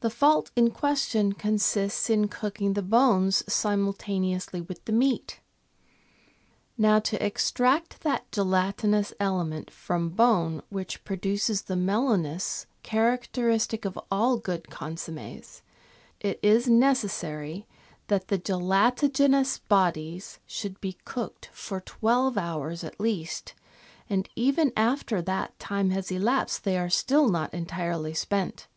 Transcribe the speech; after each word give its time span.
The 0.00 0.10
fault 0.10 0.52
in 0.54 0.70
question 0.70 1.32
consists 1.32 2.08
in 2.08 2.28
cooking 2.28 2.74
the 2.74 2.82
bones 2.82 3.42
simultaneously 3.52 4.60
with 4.60 4.84
the 4.84 4.92
meat. 4.92 5.40
Now 6.78 7.00
to 7.00 7.20
extract 7.20 8.02
that 8.02 8.30
gelatinous 8.30 9.12
element 9.18 9.72
from 9.72 10.10
bone 10.10 10.62
which 10.68 11.02
produces 11.02 11.62
the 11.62 11.74
mellowness 11.74 12.66
character 12.84 13.48
istic 13.48 13.84
of 13.84 13.98
all 14.12 14.36
good 14.36 14.70
consommes, 14.70 15.62
it 16.20 16.38
is 16.40 16.68
necessary 16.68 17.66
that 18.06 18.28
the 18.28 18.38
gelatigenous 18.38 19.58
bodies 19.58 20.38
should 20.46 20.80
be 20.80 20.98
cooked 21.04 21.46
for 21.52 21.80
twelve 21.80 22.38
hours 22.38 22.84
at 22.84 23.00
least, 23.00 23.54
and 24.08 24.28
even 24.36 24.72
after 24.76 25.20
that 25.20 25.58
time 25.58 25.90
has 25.90 26.12
elapsed 26.12 26.62
they 26.62 26.78
are 26.78 26.88
still 26.88 27.28
not 27.28 27.52
entirely 27.52 28.14
spent. 28.14 28.68